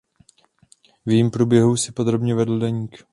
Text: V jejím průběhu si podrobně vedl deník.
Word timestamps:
V 1.05 1.09
jejím 1.11 1.31
průběhu 1.31 1.77
si 1.77 1.91
podrobně 1.91 2.35
vedl 2.35 2.59
deník. 2.59 3.03